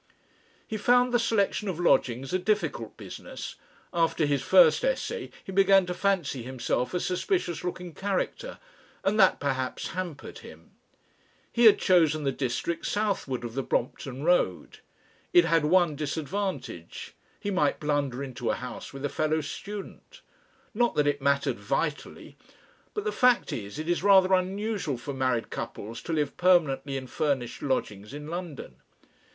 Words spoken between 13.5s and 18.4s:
the Brompton Road. It had one disadvantage he might blunder